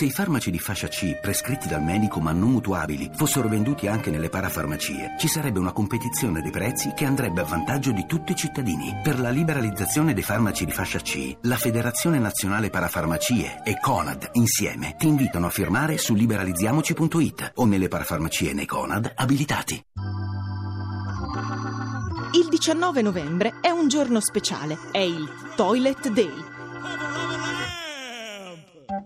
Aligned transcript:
Se 0.00 0.06
i 0.06 0.10
farmaci 0.10 0.50
di 0.50 0.58
fascia 0.58 0.88
C, 0.88 1.20
prescritti 1.20 1.68
dal 1.68 1.82
medico 1.82 2.20
ma 2.20 2.32
non 2.32 2.52
mutuabili, 2.52 3.10
fossero 3.12 3.48
venduti 3.48 3.86
anche 3.86 4.10
nelle 4.10 4.30
parafarmacie, 4.30 5.16
ci 5.18 5.28
sarebbe 5.28 5.58
una 5.58 5.72
competizione 5.72 6.40
dei 6.40 6.50
prezzi 6.50 6.94
che 6.96 7.04
andrebbe 7.04 7.42
a 7.42 7.44
vantaggio 7.44 7.92
di 7.92 8.06
tutti 8.06 8.32
i 8.32 8.34
cittadini. 8.34 8.98
Per 9.02 9.20
la 9.20 9.28
liberalizzazione 9.28 10.14
dei 10.14 10.22
farmaci 10.22 10.64
di 10.64 10.72
fascia 10.72 11.00
C, 11.00 11.36
la 11.42 11.56
Federazione 11.56 12.18
Nazionale 12.18 12.70
Parafarmacie 12.70 13.60
e 13.62 13.78
Conad 13.78 14.30
insieme 14.32 14.94
ti 14.96 15.06
invitano 15.06 15.48
a 15.48 15.50
firmare 15.50 15.98
su 15.98 16.14
liberalizziamoci.it 16.14 17.52
o 17.56 17.66
nelle 17.66 17.88
parafarmacie 17.88 18.54
nei 18.54 18.64
Conad 18.64 19.12
abilitati. 19.14 19.84
Il 22.42 22.48
19 22.48 23.02
novembre 23.02 23.56
è 23.60 23.68
un 23.68 23.86
giorno 23.88 24.20
speciale, 24.20 24.78
è 24.92 25.00
il 25.00 25.28
Toilet 25.56 26.08
Day. 26.08 26.58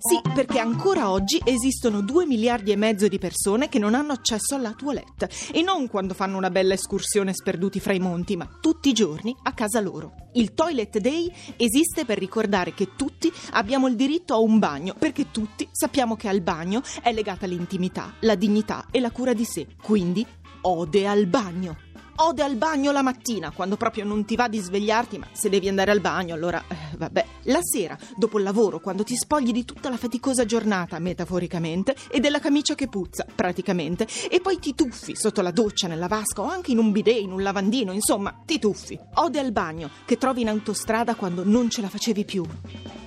Sì, 0.07 0.21
perché 0.34 0.59
ancora 0.59 1.09
oggi 1.09 1.41
esistono 1.43 2.02
2 2.02 2.27
miliardi 2.27 2.70
e 2.70 2.77
mezzo 2.77 3.09
di 3.09 3.19
persone 3.19 3.70
che 3.70 3.79
non 3.79 3.95
hanno 3.95 4.12
accesso 4.12 4.55
alla 4.55 4.74
toilette 4.74 5.30
e 5.51 5.62
non 5.62 5.88
quando 5.88 6.12
fanno 6.12 6.37
una 6.37 6.51
bella 6.51 6.74
escursione 6.74 7.33
sperduti 7.33 7.80
fra 7.80 7.95
i 7.95 7.98
monti, 7.98 8.37
ma 8.37 8.46
tutti 8.60 8.91
i 8.91 8.93
giorni 8.93 9.34
a 9.45 9.55
casa 9.55 9.80
loro. 9.80 10.12
Il 10.34 10.52
Toilet 10.52 10.98
Day 10.98 11.32
esiste 11.56 12.05
per 12.05 12.19
ricordare 12.19 12.74
che 12.74 12.91
tutti 12.96 13.32
abbiamo 13.52 13.87
il 13.87 13.96
diritto 13.96 14.34
a 14.34 14.41
un 14.41 14.59
bagno, 14.59 14.95
perché 14.98 15.30
tutti 15.30 15.66
sappiamo 15.73 16.16
che 16.16 16.29
al 16.29 16.43
bagno 16.43 16.82
è 17.01 17.10
legata 17.10 17.46
l'intimità, 17.46 18.12
la 18.21 18.34
dignità 18.34 18.88
e 18.91 19.01
la 19.01 19.10
cura 19.10 19.32
di 19.32 19.46
sé. 19.46 19.68
Quindi, 19.80 20.27
ode 20.60 21.07
al 21.07 21.24
bagno. 21.24 21.79
Ode 22.16 22.43
al 22.43 22.57
bagno 22.57 22.93
la 22.93 23.02
mattina, 23.02 23.51
quando 23.52 23.77
proprio 23.77 24.05
non 24.05 24.24
ti 24.24 24.37
va 24.37 24.48
di 24.48 24.59
svegliarti, 24.59 25.18
ma 25.18 25.27
se 25.32 25.48
devi 25.48 25.66
andare 25.66 25.91
al 25.91 26.01
bagno, 26.01 26.34
allora 26.34 26.62
eh, 26.68 26.84
vabbè. 26.97 27.27
La 27.45 27.61
sera, 27.62 27.97
dopo 28.16 28.39
il 28.39 28.45
lavoro, 28.45 28.80
quando 28.80 29.02
ti 29.05 29.16
spogli 29.16 29.52
di 29.52 29.65
tutta 29.65 29.91
la 29.91 29.97
faticosa 29.97 30.45
giornata, 30.45 30.98
metaforicamente, 30.98 31.95
e 32.11 32.21
della 32.21 32.41
camicia 32.41 32.75
che 32.75 32.89
puzza, 32.89 33.27
praticamente, 33.35 34.07
e 34.30 34.41
poi 34.41 34.59
ti 34.59 34.75
tuffi 34.75 35.16
sotto 35.16 35.43
la 35.43 35.51
doccia, 35.51 35.88
nella 35.88 36.09
vasca 36.09 36.43
o 36.43 36.46
anche 36.46 36.73
in 36.73 36.79
un 36.79 36.93
bidet, 36.93 37.21
in 37.21 37.33
un 37.33 37.43
lavandino, 37.43 37.93
insomma, 37.93 38.43
ti 38.45 38.59
tuffi. 38.59 38.99
Ode 39.15 39.38
al 39.38 39.52
bagno 39.52 39.91
che 40.05 40.16
trovi 40.16 40.43
in 40.43 40.49
autostrada 40.49 41.15
quando 41.15 41.45
non 41.45 41.71
ce 41.71 41.80
la 41.80 41.88
facevi 41.88 42.24
più. 42.24 42.45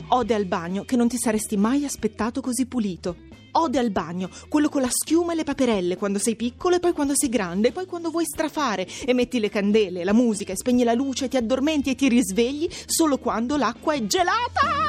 Ode 0.09 0.33
al 0.33 0.45
bagno 0.45 0.85
che 0.85 0.95
non 0.95 1.09
ti 1.09 1.17
saresti 1.17 1.57
mai 1.57 1.83
aspettato 1.83 2.39
così 2.39 2.65
pulito. 2.65 3.17
Ode 3.51 3.77
al 3.77 3.91
bagno, 3.91 4.29
quello 4.47 4.69
con 4.69 4.81
la 4.81 4.89
schiuma 4.89 5.33
e 5.33 5.35
le 5.35 5.43
paperelle 5.43 5.97
quando 5.97 6.17
sei 6.17 6.37
piccolo 6.37 6.75
e 6.75 6.79
poi 6.79 6.93
quando 6.93 7.11
sei 7.13 7.27
grande 7.27 7.67
e 7.67 7.71
poi 7.73 7.85
quando 7.85 8.09
vuoi 8.09 8.23
strafare 8.23 8.87
e 9.05 9.13
metti 9.13 9.37
le 9.37 9.49
candele, 9.49 10.05
la 10.05 10.13
musica 10.13 10.53
e 10.53 10.55
spegni 10.55 10.85
la 10.85 10.93
luce 10.93 11.25
e 11.25 11.27
ti 11.27 11.35
addormenti 11.35 11.89
e 11.89 11.95
ti 11.95 12.07
risvegli 12.07 12.69
solo 12.85 13.17
quando 13.17 13.57
l'acqua 13.57 13.95
è 13.95 14.05
gelata. 14.05 14.85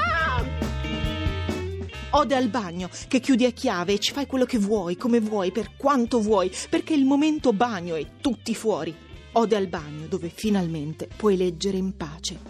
Ode 2.10 2.34
al 2.36 2.48
bagno, 2.48 2.88
che 3.08 3.18
chiudi 3.18 3.44
a 3.44 3.50
chiave 3.50 3.94
e 3.94 3.98
ci 3.98 4.12
fai 4.12 4.26
quello 4.26 4.44
che 4.44 4.58
vuoi, 4.58 4.96
come 4.96 5.18
vuoi, 5.18 5.50
per 5.50 5.72
quanto 5.76 6.20
vuoi, 6.20 6.50
perché 6.70 6.94
il 6.94 7.04
momento 7.04 7.52
bagno 7.52 7.96
è 7.96 8.06
tutti 8.20 8.54
fuori. 8.54 8.94
Ode 9.32 9.56
al 9.56 9.66
bagno, 9.66 10.06
dove 10.06 10.30
finalmente 10.32 11.08
puoi 11.16 11.36
leggere 11.36 11.76
in 11.76 11.96
pace. 11.96 12.47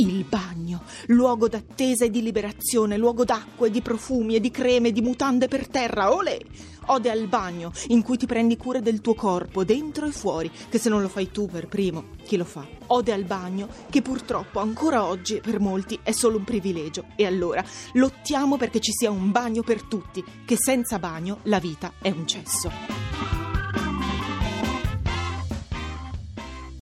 Il 0.00 0.24
bagno, 0.24 0.84
luogo 1.08 1.46
d'attesa 1.46 2.06
e 2.06 2.10
di 2.10 2.22
liberazione, 2.22 2.96
luogo 2.96 3.26
d'acqua 3.26 3.66
e 3.66 3.70
di 3.70 3.82
profumi 3.82 4.34
e 4.34 4.40
di 4.40 4.50
creme 4.50 4.88
e 4.88 4.92
di 4.92 5.02
mutande 5.02 5.46
per 5.46 5.68
terra, 5.68 6.14
olè! 6.14 6.38
Ode 6.86 7.10
al 7.10 7.26
bagno, 7.26 7.70
in 7.88 8.00
cui 8.00 8.16
ti 8.16 8.24
prendi 8.24 8.56
cura 8.56 8.80
del 8.80 9.02
tuo 9.02 9.12
corpo, 9.12 9.62
dentro 9.62 10.06
e 10.06 10.10
fuori, 10.10 10.50
che 10.70 10.78
se 10.78 10.88
non 10.88 11.02
lo 11.02 11.08
fai 11.08 11.30
tu 11.30 11.46
per 11.48 11.68
primo, 11.68 12.16
chi 12.24 12.38
lo 12.38 12.46
fa? 12.46 12.66
Ode 12.86 13.12
al 13.12 13.24
bagno, 13.24 13.68
che 13.90 14.00
purtroppo 14.00 14.58
ancora 14.60 15.04
oggi 15.04 15.38
per 15.38 15.60
molti 15.60 16.00
è 16.02 16.12
solo 16.12 16.38
un 16.38 16.44
privilegio. 16.44 17.04
E 17.14 17.26
allora 17.26 17.62
lottiamo 17.92 18.56
perché 18.56 18.80
ci 18.80 18.92
sia 18.92 19.10
un 19.10 19.30
bagno 19.30 19.62
per 19.62 19.82
tutti, 19.82 20.24
che 20.46 20.56
senza 20.58 20.98
bagno 20.98 21.40
la 21.42 21.58
vita 21.58 21.92
è 22.00 22.08
un 22.08 22.26
cesso. 22.26 23.39